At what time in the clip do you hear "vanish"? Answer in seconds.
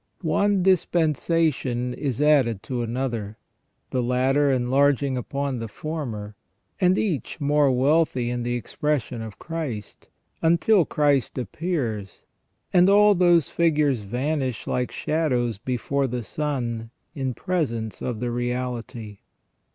13.99-14.65